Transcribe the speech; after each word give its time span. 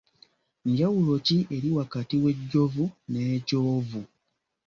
Njawulo 0.69 1.13
ki 1.25 1.37
eri 1.55 1.69
wakati 1.77 2.15
w’ejjovu 2.23 2.85
n’ekyovu? 3.11 4.01